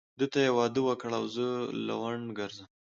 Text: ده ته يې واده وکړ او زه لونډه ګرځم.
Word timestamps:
ده 0.19 0.25
ته 0.31 0.39
يې 0.45 0.51
واده 0.57 0.81
وکړ 0.85 1.11
او 1.19 1.25
زه 1.35 1.45
لونډه 1.87 2.33
ګرځم. 2.39 2.67